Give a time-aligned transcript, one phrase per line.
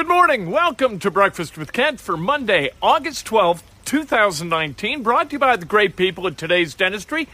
[0.00, 0.50] Good morning.
[0.50, 5.02] Welcome to Breakfast with Kent for Monday, August 12th, 2019.
[5.02, 7.28] Brought to you by the great people at today's dentistry.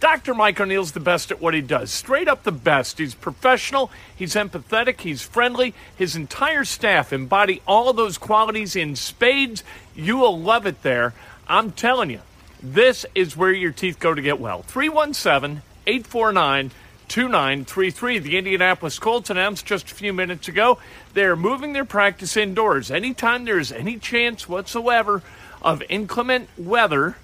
[0.00, 0.34] Dr.
[0.34, 1.92] Mike O'Neill's the best at what he does.
[1.92, 2.98] Straight up the best.
[2.98, 5.74] He's professional, he's empathetic, he's friendly.
[5.96, 9.62] His entire staff embody all those qualities in spades.
[9.94, 11.14] You will love it there.
[11.46, 12.22] I'm telling you,
[12.60, 14.62] this is where your teeth go to get well.
[14.62, 16.72] 317 849
[17.08, 18.18] 2933.
[18.18, 20.78] The Indianapolis Colts announced just a few minutes ago
[21.14, 22.90] they're moving their practice indoors.
[22.90, 25.22] Anytime there's any chance whatsoever
[25.62, 27.16] of inclement weather,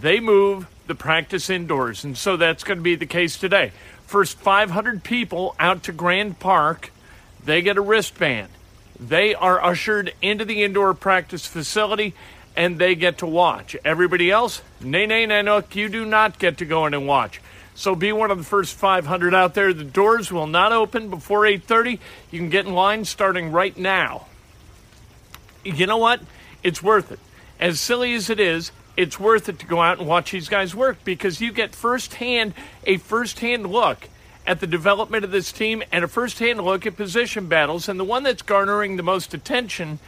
[0.00, 2.04] they move the practice indoors.
[2.04, 3.72] And so that's going to be the case today.
[4.06, 6.92] First 500 people out to Grand Park,
[7.44, 8.48] they get a wristband.
[8.98, 12.14] They are ushered into the indoor practice facility
[12.56, 13.76] and they get to watch.
[13.84, 17.40] Everybody else, nay, nay, nay, no, you do not get to go in and watch.
[17.80, 19.72] So be one of the first 500 out there.
[19.72, 21.98] The doors will not open before 8:30.
[22.30, 24.26] You can get in line starting right now.
[25.64, 26.20] You know what?
[26.62, 27.18] It's worth it.
[27.58, 30.74] As silly as it is, it's worth it to go out and watch these guys
[30.74, 32.52] work because you get firsthand
[32.84, 34.10] a firsthand look
[34.46, 37.88] at the development of this team and a firsthand look at position battles.
[37.88, 40.00] And the one that's garnering the most attention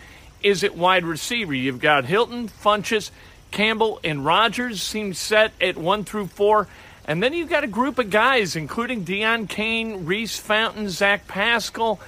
[0.42, 1.54] is at wide receiver.
[1.54, 3.10] You've got Hilton, Funchess,
[3.50, 6.68] Campbell, and Rogers seem set at one through four.
[7.06, 12.00] And then you've got a group of guys, including Deon Cain, Reece Fountain, Zach Pascal,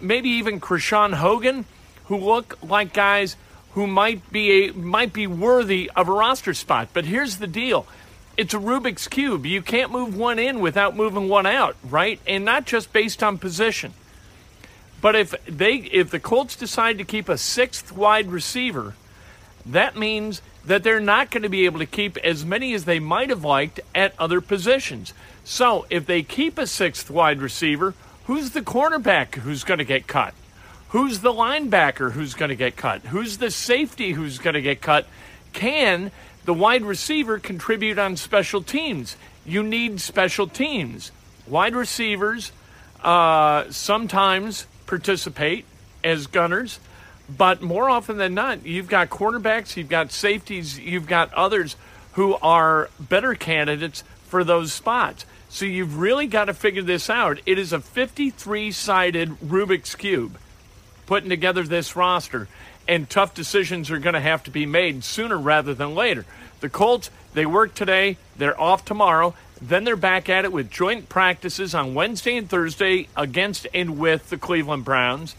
[0.00, 1.64] maybe even Krishawn Hogan,
[2.06, 3.36] who look like guys
[3.72, 6.88] who might be a, might be worthy of a roster spot.
[6.92, 7.86] But here's the deal.
[8.36, 9.46] It's a Rubik's cube.
[9.46, 12.20] You can't move one in without moving one out, right?
[12.26, 13.94] And not just based on position.
[15.00, 18.94] But if they if the Colts decide to keep a sixth wide receiver,
[19.66, 23.00] that means that they're not going to be able to keep as many as they
[23.00, 25.12] might have liked at other positions.
[25.44, 27.94] So if they keep a sixth wide receiver,
[28.26, 30.34] who's the cornerback who's going to get cut?
[30.90, 33.00] Who's the linebacker who's going to get cut?
[33.02, 35.06] Who's the safety who's going to get cut?
[35.52, 36.10] Can
[36.44, 39.16] the wide receiver contribute on special teams?
[39.44, 41.10] You need special teams.
[41.46, 42.52] Wide receivers
[43.02, 45.64] uh, sometimes participate
[46.04, 46.78] as gunners.
[47.28, 51.76] But more often than not, you've got cornerbacks, you've got safeties, you've got others
[52.12, 55.24] who are better candidates for those spots.
[55.48, 57.40] So you've really got to figure this out.
[57.46, 60.38] It is a 53 sided Rubik's Cube
[61.06, 62.48] putting together this roster,
[62.88, 66.24] and tough decisions are going to have to be made sooner rather than later.
[66.60, 71.08] The Colts, they work today, they're off tomorrow, then they're back at it with joint
[71.08, 75.36] practices on Wednesday and Thursday against and with the Cleveland Browns.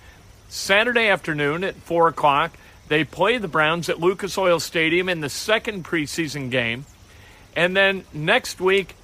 [0.49, 5.29] Saturday afternoon at 4 o'clock, they play the Browns at Lucas Oil Stadium in the
[5.29, 6.85] second preseason game.
[7.55, 8.95] And then next week,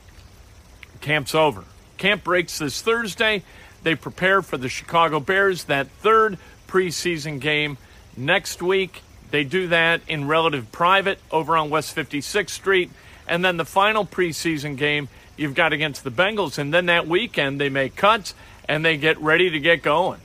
[1.01, 1.63] camp's over.
[1.97, 3.44] Camp breaks this Thursday.
[3.83, 6.38] They prepare for the Chicago Bears, that third
[6.68, 7.77] preseason game
[8.18, 9.01] next week.
[9.31, 12.92] They do that in relative private over on West 56th Street.
[13.27, 15.07] And then the final preseason game
[15.38, 16.57] you've got against the Bengals.
[16.57, 18.33] And then that weekend, they make cuts
[18.68, 20.19] and they get ready to get going.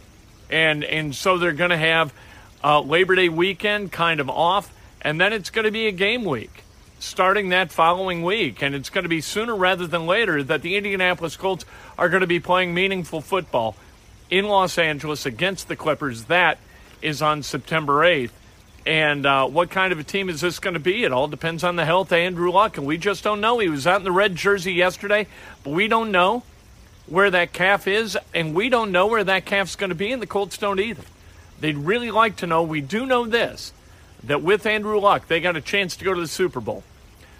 [0.54, 2.14] And, and so they're going to have
[2.62, 4.72] uh, Labor Day weekend kind of off.
[5.02, 6.62] And then it's going to be a game week
[7.00, 8.62] starting that following week.
[8.62, 11.64] And it's going to be sooner rather than later that the Indianapolis Colts
[11.98, 13.74] are going to be playing meaningful football
[14.30, 16.26] in Los Angeles against the Clippers.
[16.26, 16.58] That
[17.02, 18.30] is on September 8th.
[18.86, 21.02] And uh, what kind of a team is this going to be?
[21.02, 23.58] It all depends on the health of Andrew Luck, and we just don't know.
[23.58, 25.26] He was out in the red jersey yesterday,
[25.64, 26.44] but we don't know
[27.06, 30.22] where that calf is, and we don't know where that calf's going to be, and
[30.22, 31.04] the Colts don't either.
[31.60, 32.62] They'd really like to know.
[32.62, 33.72] We do know this
[34.24, 36.82] that with Andrew Luck, they got a chance to go to the Super Bowl.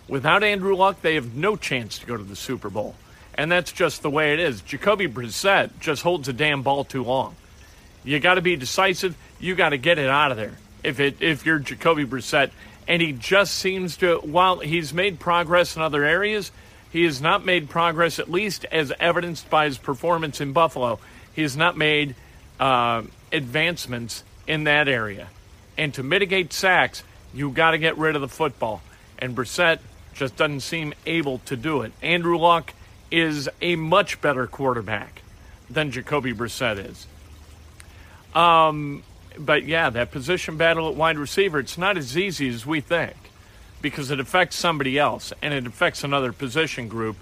[0.07, 2.95] Without Andrew Luck, they have no chance to go to the Super Bowl.
[3.37, 4.61] And that's just the way it is.
[4.61, 7.35] Jacoby Brissett just holds a damn ball too long.
[8.05, 9.17] You got to be decisive.
[9.41, 10.59] You got to get it out of there.
[10.83, 12.51] If it if you're Jacoby Brissett,
[12.87, 16.53] and he just seems to, while he's made progress in other areas,
[16.95, 21.01] he has not made progress, at least as evidenced by his performance in Buffalo.
[21.33, 22.15] He has not made
[22.61, 23.03] uh,
[23.33, 25.27] advancements in that area.
[25.77, 27.03] And to mitigate sacks,
[27.35, 28.81] you got to get rid of the football.
[29.19, 29.81] And Brissett
[30.15, 31.91] just doesn't seem able to do it.
[32.01, 32.73] Andrew Luck
[33.11, 35.23] is a much better quarterback
[35.69, 37.09] than Jacoby Brissett is.
[38.37, 39.03] Um,
[39.37, 43.17] but yeah, that position battle at wide receiver, it's not as easy as we think
[43.85, 47.17] because it affects somebody else and it affects another position group.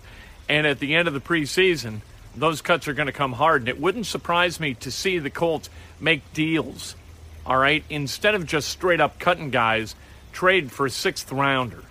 [0.48, 2.02] And at the end of the preseason,
[2.36, 3.62] those cuts are going to come hard.
[3.62, 5.68] And it wouldn't surprise me to see the Colts
[5.98, 6.94] make deals,
[7.44, 9.96] all right, instead of just straight up cutting guys,
[10.32, 11.82] trade for a sixth rounder.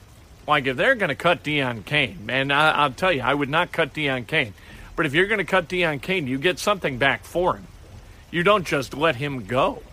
[0.47, 3.49] Like if they're going to cut Deon Cain, man, I, will tell you, I would
[3.49, 4.53] not cut Deon Cain.
[4.95, 7.67] But if you're going to cut Deon Cain, you get something back for him.
[8.31, 9.83] You don't just let him go.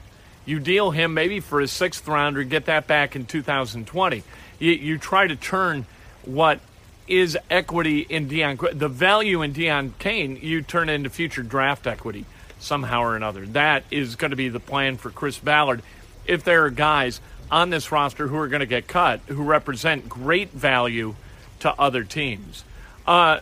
[0.48, 4.22] You deal him maybe for a sixth rounder, get that back in 2020.
[4.58, 5.84] You, you try to turn
[6.24, 6.60] what
[7.06, 12.24] is equity in Deon, the value in Deon Cain, you turn into future draft equity
[12.58, 13.44] somehow or another.
[13.44, 15.82] That is going to be the plan for Chris Ballard.
[16.24, 20.08] If there are guys on this roster who are going to get cut who represent
[20.08, 21.14] great value
[21.60, 22.64] to other teams.
[23.06, 23.40] Uh,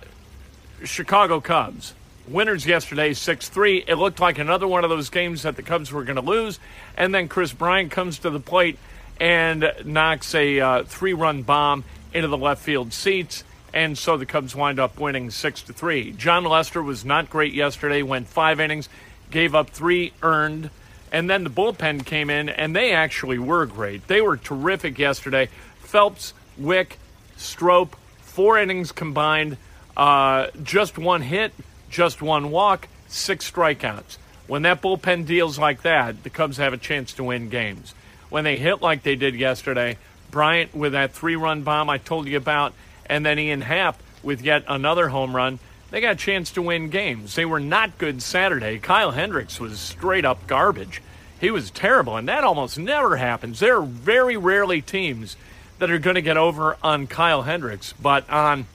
[0.83, 1.95] Chicago Cubs.
[2.29, 3.85] Winners yesterday, 6 3.
[3.87, 6.59] It looked like another one of those games that the Cubs were going to lose.
[6.97, 8.79] And then Kris Bryant comes to the plate
[9.21, 13.45] and knocks a uh, three run bomb into the left field seats.
[13.73, 16.13] And so the Cubs wind up winning 6 to 3.
[16.13, 18.89] Jon Lester was not great yesterday, went five innings,
[19.31, 20.71] gave up three earned.
[21.13, 24.09] And then the bullpen came in, and they actually were great.
[24.09, 25.49] They were terrific yesterday.
[25.81, 26.99] Phelps, Wick,
[27.37, 29.57] Strop, four innings combined,
[29.97, 31.53] uh, just one hit,
[31.91, 34.19] just one walk, six strikeouts.
[34.47, 37.95] When that bullpen deals like that, the Cubs have a chance to win games.
[38.29, 39.99] When they hit like they did yesterday,
[40.31, 42.75] Bryant with that three run bomb I told you about,
[43.07, 45.59] and then Ian Happ with yet another home run,
[45.91, 47.35] they got a chance to win games.
[47.35, 48.79] They were not good Saturday.
[48.79, 51.01] Kyle Hendricks was straight up garbage.
[51.41, 53.61] He was terrible, and that almost never happens.
[53.61, 55.37] There are very rarely teams
[55.79, 58.67] that are going to get over on Kyle Hendricks, but on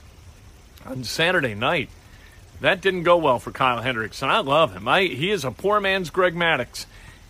[0.86, 1.90] on Saturday night,
[2.62, 4.88] that didn't go well for Kyle Hendricks, and I love him.
[4.88, 6.86] I, he is a poor man's Greg Maddux,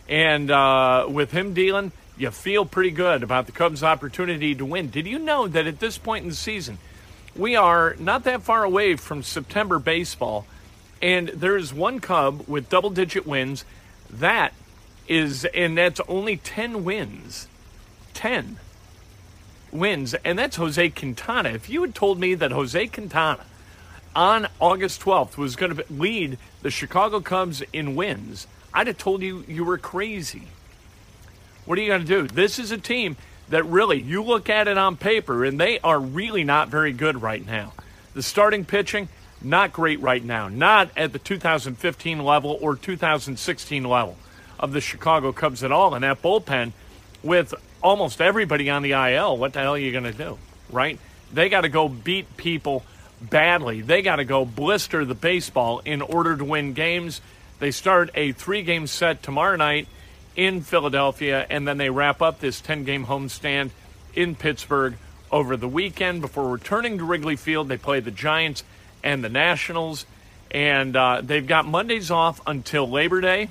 [0.08, 4.90] and uh, with him dealing, you feel pretty good about the Cubs' opportunity to win.
[4.90, 6.78] Did you know that at this point in the season,
[7.36, 10.46] we are not that far away from September baseball,
[11.02, 13.66] and there is one Cub with double-digit wins.
[14.10, 14.54] That
[15.08, 17.48] is, and that's only ten wins,
[18.14, 18.58] ten
[19.72, 21.50] wins, and that's Jose Quintana.
[21.50, 23.46] If you had told me that Jose Quintana
[24.16, 29.22] on August 12th was going to lead the Chicago Cubs in wins, I'd have told
[29.22, 30.44] you you were crazy.
[31.66, 32.28] What are you going to do?
[32.28, 33.18] This is a team
[33.50, 37.22] that really, you look at it on paper, and they are really not very good
[37.22, 37.74] right now.
[38.14, 39.10] The starting pitching,
[39.42, 40.48] not great right now.
[40.48, 44.18] Not at the 2015 level or 2016 level
[44.60, 45.96] of the Chicago Cubs at all.
[45.96, 46.72] And that bullpen,
[47.24, 50.38] with almost everybody on the IL, what the hell are you going to do,
[50.70, 51.00] right?
[51.34, 52.84] They got to go beat people
[53.22, 53.82] badly.
[53.82, 57.22] They got to go blister the baseball in order to win games.
[57.60, 59.88] They start a three game set tomorrow night
[60.36, 63.72] in Philadelphia, and then they wrap up this 10 game homestand
[64.14, 64.96] in Pittsburgh
[65.32, 67.68] over the weekend before returning to Wrigley Field.
[67.68, 68.64] They play the Giants
[69.04, 70.06] and the Nationals,
[70.50, 73.50] and uh, they've got Mondays off until Labor Day.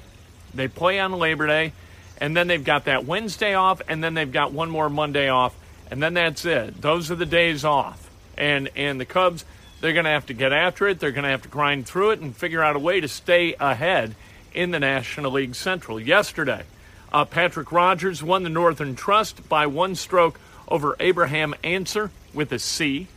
[0.55, 1.73] They play on Labor Day,
[2.19, 5.55] and then they've got that Wednesday off, and then they've got one more Monday off,
[5.91, 6.81] and then that's it.
[6.81, 8.09] Those are the days off.
[8.37, 9.45] And and the Cubs,
[9.81, 11.01] they're going to have to get after it.
[11.01, 13.55] They're going to have to grind through it and figure out a way to stay
[13.59, 14.15] ahead
[14.53, 15.99] in the National League Central.
[15.99, 16.65] Yesterday,
[17.13, 22.59] uh, Patrick Rogers won the Northern Trust by one stroke over Abraham Ancer with a
[22.59, 23.09] C.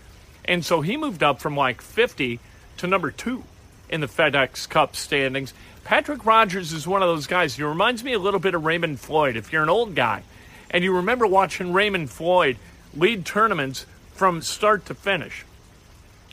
[0.46, 2.40] And so he moved up from like 50
[2.78, 3.44] to number two
[3.90, 5.54] in the FedEx Cup standings.
[5.84, 7.56] Patrick Rogers is one of those guys.
[7.56, 9.36] He reminds me a little bit of Raymond Floyd.
[9.36, 10.24] If you're an old guy
[10.72, 12.58] and you remember watching Raymond Floyd
[12.96, 15.46] lead tournaments from start to finish,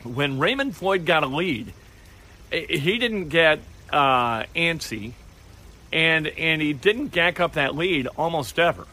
[0.04, 1.72] when Raymond Floyd got a lead,
[2.50, 3.60] he didn't get
[3.92, 5.12] uh, antsy,
[5.92, 8.86] and and he didn't gack up that lead almost ever.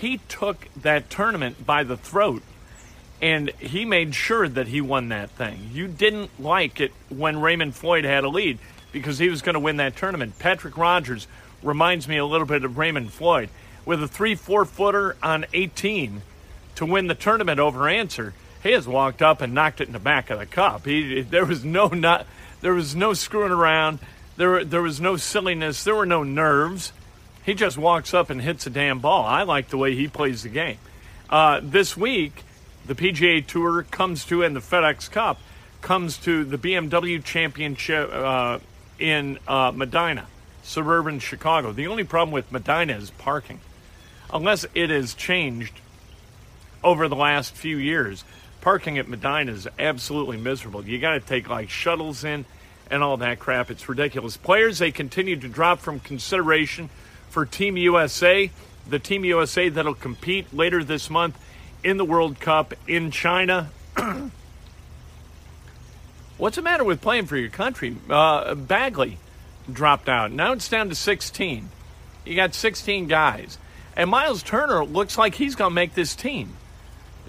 [0.00, 2.42] he took that tournament by the throat
[3.22, 5.70] and he made sure that he won that thing.
[5.72, 8.58] You didn't like it when Raymond Floyd had a lead
[8.92, 10.38] because he was going to win that tournament.
[10.38, 11.26] Patrick Rogers
[11.62, 13.48] reminds me a little bit of Raymond Floyd
[13.86, 16.22] with a three, four footer on 18
[16.74, 18.34] to win the tournament over Ancer.
[18.64, 20.86] He has walked up and knocked it in the back of the cup.
[20.86, 22.26] He, there was no not,
[22.62, 23.98] there was no screwing around.
[24.38, 25.84] There, there was no silliness.
[25.84, 26.94] There were no nerves.
[27.44, 29.26] He just walks up and hits a damn ball.
[29.26, 30.78] I like the way he plays the game.
[31.28, 32.42] Uh, this week,
[32.86, 35.38] the PGA Tour comes to, and the FedEx Cup
[35.82, 38.60] comes to the BMW Championship uh,
[38.98, 40.26] in uh, Medinah,
[40.62, 41.72] suburban Chicago.
[41.72, 43.60] The only problem with Medinah is parking.
[44.32, 45.82] Unless it has changed
[46.82, 48.24] over the last few years,
[48.64, 50.88] parking at Medinah is absolutely miserable.
[50.88, 52.46] You got to take like shuttles in
[52.90, 53.70] and all that crap.
[53.70, 54.38] It's ridiculous.
[54.38, 56.88] Players, they continue to drop from consideration
[57.28, 58.50] for Team USA,
[58.88, 61.38] the Team USA that'll compete later this month
[61.84, 63.68] in the World Cup in China.
[66.38, 67.94] What's the matter with playing for your country?
[68.08, 69.18] Uh, Bagley
[69.70, 70.32] dropped out.
[70.32, 71.68] Now it's down to 16.
[72.24, 73.58] You got 16 guys.
[73.94, 76.56] And Myles Turner looks like he's going to make this team.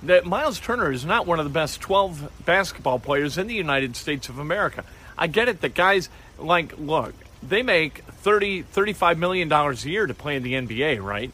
[0.05, 3.95] That Myles Turner is not one of the best 12 basketball players in the United
[3.95, 4.83] States of America.
[5.17, 10.05] I get it that guys like look, they make 30 35 million dollars a year
[10.05, 11.31] to play in the NBA, right?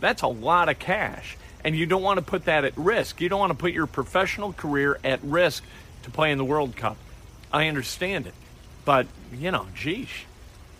[0.00, 3.20] That's a lot of cash and you don't want to put that at risk.
[3.20, 5.64] You don't want to put your professional career at risk
[6.04, 6.96] to play in the World Cup.
[7.52, 8.34] I understand it.
[8.84, 10.08] But, you know, geez,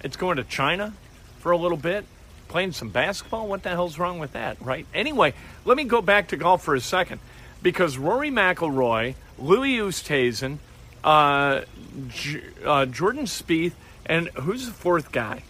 [0.02, 0.94] it's going to China
[1.40, 2.04] for a little bit,
[2.49, 3.47] playing some basketball.
[3.47, 4.87] What the hell's wrong with that, right?
[4.93, 7.21] Anyway, let me go back to golf for a second
[7.62, 10.59] because Rory McIlroy, Louis Oosthuizen,
[11.05, 11.62] uh,
[12.09, 13.73] J- uh, Jordan Spieth,
[14.07, 15.43] and who's the fourth guy?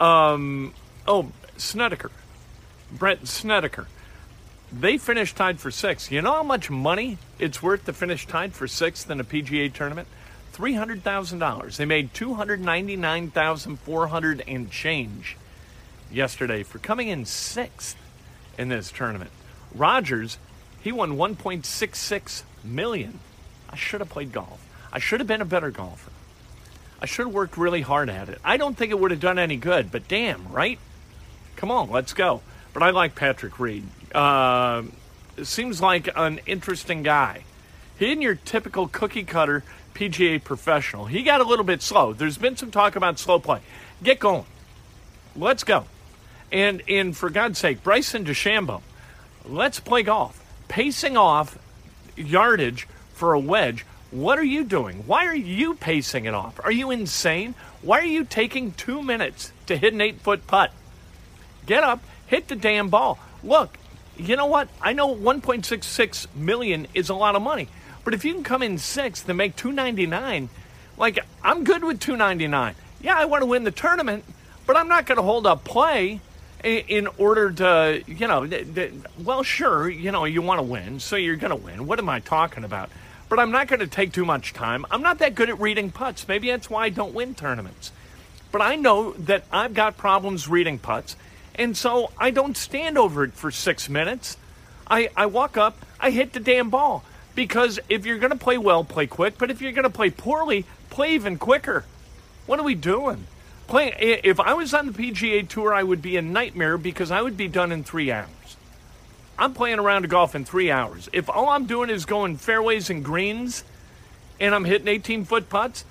[0.00, 0.74] Um,
[1.06, 2.10] oh, Snedeker.
[2.90, 3.88] Brandt Snedeker.
[4.72, 6.10] They finished tied for sixth.
[6.10, 9.72] You know how much money it's worth to finish tied for sixth in a PGA
[9.72, 10.08] tournament?
[10.52, 11.76] Three hundred thousand dollars.
[11.76, 15.36] They made two hundred ninety nine thousand four hundred and change
[16.10, 17.96] yesterday for coming in sixth
[18.58, 19.30] in this tournament.
[19.74, 20.38] Rogers,
[20.80, 23.18] he won one point six six million.
[23.68, 24.64] I should have played golf.
[24.92, 26.10] I should have been a better golfer.
[27.00, 28.40] I should have worked really hard at it.
[28.44, 30.78] I don't think it would have done any good, but damn, right?
[31.56, 32.40] Come on, let's go.
[32.72, 33.84] But I like Patrick Reed.
[34.14, 34.84] Uh,
[35.42, 37.44] seems like an interesting guy.
[37.98, 41.06] He isn't your typical cookie cutter PGA professional.
[41.06, 42.12] He got a little bit slow.
[42.12, 43.60] There's been some talk about slow play.
[44.02, 44.44] Get going.
[45.34, 45.86] Let's go.
[46.52, 48.82] And and for God's sake, Bryson DeChambeau,
[49.44, 50.42] let's play golf.
[50.68, 51.58] Pacing off
[52.16, 53.84] yardage for a wedge.
[54.10, 55.04] What are you doing?
[55.06, 56.60] Why are you pacing it off?
[56.64, 57.54] Are you insane?
[57.82, 60.72] Why are you taking two minutes to hit an eight foot putt?
[61.66, 63.18] Get up, hit the damn ball.
[63.42, 63.78] Look,
[64.16, 64.68] you know what?
[64.80, 67.68] I know 1.66 million is a lot of money,
[68.04, 70.48] but if you can come in sixth and make 299,
[70.96, 72.74] like I'm good with 299.
[73.00, 74.24] Yeah, I want to win the tournament,
[74.66, 76.20] but I'm not going to hold up play
[76.66, 78.48] in order to, you know,
[79.22, 81.86] well, sure, you know, you want to win, so you're going to win.
[81.86, 82.90] What am I talking about?
[83.28, 84.84] But I'm not going to take too much time.
[84.90, 86.26] I'm not that good at reading putts.
[86.26, 87.92] Maybe that's why I don't win tournaments.
[88.50, 91.16] But I know that I've got problems reading putts,
[91.54, 94.36] and so I don't stand over it for six minutes.
[94.88, 97.04] I, I walk up, I hit the damn ball.
[97.36, 99.36] Because if you're going to play well, play quick.
[99.36, 101.84] But if you're going to play poorly, play even quicker.
[102.46, 103.26] What are we doing?
[103.66, 107.20] Play, if I was on the PGA Tour, I would be a nightmare because I
[107.20, 108.56] would be done in three hours.
[109.38, 111.08] I'm playing around to golf in three hours.
[111.12, 113.64] If all I'm doing is going fairways and greens
[114.40, 115.84] and I'm hitting 18 foot putts,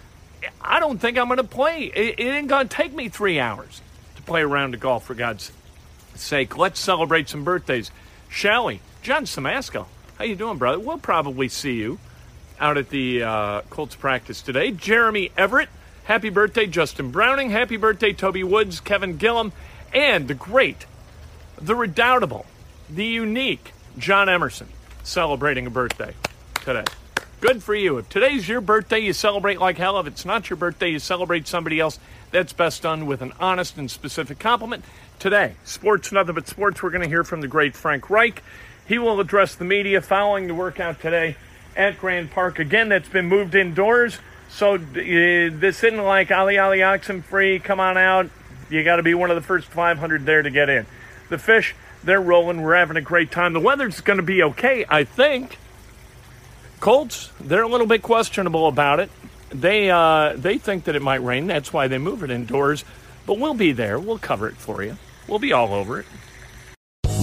[0.61, 1.83] I don't think I'm going to play.
[1.83, 3.81] It, it ain't going to take me three hours
[4.15, 5.51] to play around to golf, for God's
[6.15, 6.57] sake.
[6.57, 7.91] Let's celebrate some birthdays,
[8.29, 8.79] shall we?
[9.01, 9.85] John Samasco,
[10.17, 10.79] how you doing, brother?
[10.79, 11.99] We'll probably see you
[12.59, 14.71] out at the uh, Colts practice today.
[14.71, 15.69] Jeremy Everett,
[16.05, 16.65] happy birthday.
[16.65, 18.13] Justin Browning, happy birthday.
[18.13, 19.51] Toby Woods, Kevin Gillum,
[19.93, 20.85] and the great,
[21.61, 22.45] the redoubtable,
[22.89, 24.67] the unique John Emerson
[25.03, 26.13] celebrating a birthday
[26.63, 26.85] today.
[27.41, 27.97] Good for you.
[27.97, 29.99] If today's your birthday, you celebrate like hell.
[29.99, 31.99] If it's not your birthday, you celebrate somebody else.
[32.31, 34.83] That's best done with an honest and specific compliment.
[35.19, 36.81] Today, sports, nothing but sports.
[36.81, 38.41] We're going to hear from the great Frank Reich.
[38.87, 41.35] He will address the media following the workout today
[41.75, 42.59] at Grand Park.
[42.59, 44.17] Again, that's been moved indoors.
[44.55, 48.29] So this isn't like Ali Ali Oxen Free, come on out.
[48.69, 50.85] You got to be one of the first 500 there to get in.
[51.29, 52.61] The fish, they're rolling.
[52.61, 53.53] We're having a great time.
[53.53, 55.59] The weather's going to be okay, I think.
[56.79, 59.11] Colts, they're a little bit questionable about it
[59.61, 61.47] they uh, they think that it might rain.
[61.47, 62.83] That's why they move it indoors.
[63.25, 63.99] But we'll be there.
[63.99, 64.97] We'll cover it for you.
[65.27, 66.05] We'll be all over it.